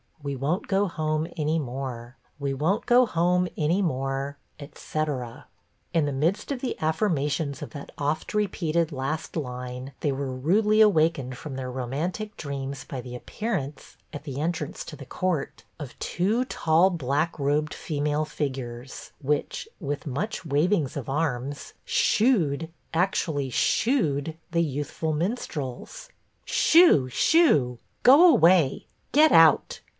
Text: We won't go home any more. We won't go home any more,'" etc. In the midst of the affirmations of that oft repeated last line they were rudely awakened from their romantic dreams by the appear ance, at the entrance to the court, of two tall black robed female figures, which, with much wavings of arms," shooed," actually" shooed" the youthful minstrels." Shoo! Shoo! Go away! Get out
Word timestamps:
We 0.23 0.35
won't 0.35 0.67
go 0.67 0.87
home 0.87 1.27
any 1.35 1.57
more. 1.57 2.15
We 2.39 2.53
won't 2.55 2.85
go 2.85 3.05
home 3.07 3.47
any 3.57 3.81
more,'" 3.81 4.37
etc. 4.59 5.45
In 5.93 6.05
the 6.05 6.11
midst 6.11 6.51
of 6.51 6.61
the 6.61 6.75
affirmations 6.79 7.61
of 7.63 7.71
that 7.71 7.91
oft 7.99 8.35
repeated 8.35 8.91
last 8.91 9.35
line 9.35 9.93
they 10.01 10.11
were 10.11 10.35
rudely 10.35 10.79
awakened 10.81 11.37
from 11.37 11.55
their 11.55 11.71
romantic 11.71 12.35
dreams 12.37 12.83
by 12.83 13.01
the 13.01 13.15
appear 13.15 13.55
ance, 13.55 13.97
at 14.13 14.23
the 14.23 14.39
entrance 14.39 14.83
to 14.85 14.95
the 14.95 15.07
court, 15.07 15.63
of 15.79 15.97
two 15.97 16.45
tall 16.45 16.89
black 16.91 17.37
robed 17.39 17.73
female 17.73 18.25
figures, 18.25 19.11
which, 19.21 19.67
with 19.79 20.07
much 20.07 20.45
wavings 20.45 20.95
of 20.97 21.09
arms," 21.09 21.73
shooed," 21.85 22.69
actually" 22.93 23.49
shooed" 23.51 24.35
the 24.51 24.63
youthful 24.63 25.13
minstrels." 25.13 26.09
Shoo! 26.45 27.07
Shoo! 27.09 27.79
Go 28.03 28.27
away! 28.29 28.87
Get 29.13 29.31
out 29.31 29.79